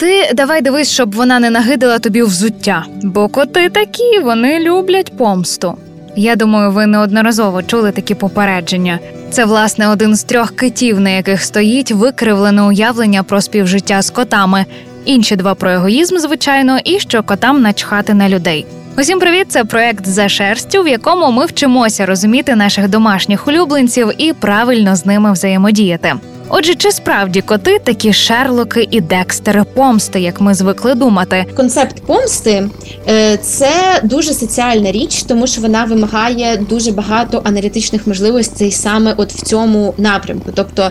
[0.00, 5.74] Ти давай дивись, щоб вона не нагидала тобі взуття, бо коти такі, вони люблять помсту.
[6.16, 8.98] Я думаю, ви неодноразово чули такі попередження.
[9.30, 14.64] Це власне один з трьох китів, на яких стоїть викривлене уявлення про співжиття з котами.
[15.04, 18.66] Інші два про егоїзм, звичайно, і що котам начхати на людей.
[18.98, 19.46] Усім привіт!
[19.48, 25.06] Це проект за шерстю, в якому ми вчимося розуміти наших домашніх улюбленців і правильно з
[25.06, 26.14] ними взаємодіяти.
[26.52, 31.46] Отже, чи справді коти такі шерлоки і декстери помсти, як ми звикли думати?
[31.56, 32.68] Концепт помсти
[33.08, 39.32] е, це дуже соціальна річ, тому що вона вимагає дуже багато аналітичних можливостей саме от
[39.32, 40.50] в цьому напрямку.
[40.54, 40.90] Тобто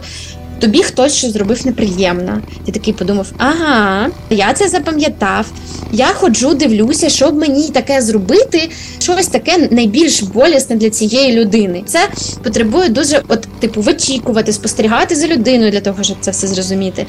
[0.60, 2.42] тобі хтось щось зробив неприємно.
[2.66, 5.46] Ти такий подумав: ага, я це запам'ятав.
[5.92, 11.84] Я ходжу, дивлюся, щоб мені таке зробити, щось таке найбільш болісне для цієї людини.
[11.86, 12.00] Це
[12.44, 17.06] потребує дуже, от, типу, вичікувати, спостерігати за людиною для того, щоб це все зрозуміти.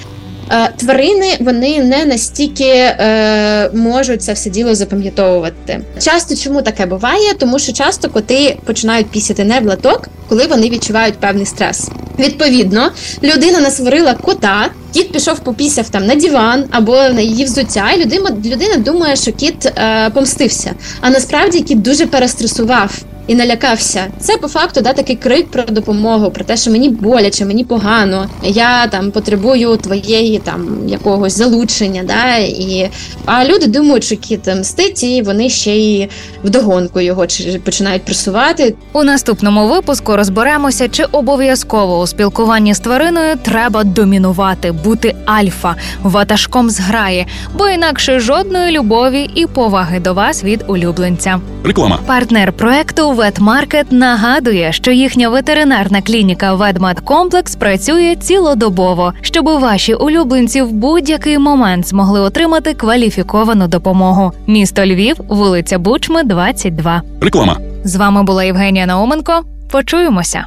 [0.53, 5.81] Е, Тварини вони не настільки е, можуть це все діло запам'ятовувати.
[5.99, 7.35] Часто чому таке буває?
[7.39, 11.91] Тому що часто коти починають пісяти не в латок, коли вони відчувають певний стрес.
[12.21, 12.91] Відповідно,
[13.23, 18.31] людина насварила кота, кіт пішов попісяв там на диван або на її взуття, і людина,
[18.45, 20.75] людина думає, що кіт е, помстився.
[21.01, 23.03] А насправді кіт дуже перестресував.
[23.31, 24.07] І налякався.
[24.21, 28.27] Це по факту да такий крик про допомогу, про те, що мені боляче, мені погано.
[28.45, 32.03] Я там потребую твоєї там якогось залучення.
[32.07, 32.91] Да, і
[33.27, 36.09] а люди думають, що кіт мстить, і вони ще й
[36.45, 38.75] вдогонку його чи- починають пресувати.
[38.93, 46.71] У наступному випуску розберемося, чи обов'язково у спілкуванні з твариною треба домінувати, бути альфа, ватажком
[46.71, 47.27] зграї,
[47.59, 51.41] бо інакше жодної любові і поваги до вас від улюбленця.
[51.65, 51.99] Реклама.
[52.07, 60.73] Партнер проекту Ветмаркет нагадує, що їхня ветеринарна клініка Ведмедкомплекс працює цілодобово, щоб ваші улюбленці в
[60.73, 64.33] будь-який момент змогли отримати кваліфіковану допомогу.
[64.47, 67.03] Місто Львів, вулиця Бучми, 22.
[67.21, 67.57] Реклама.
[67.85, 69.43] З вами була Євгенія Науменко.
[69.71, 70.47] Почуємося.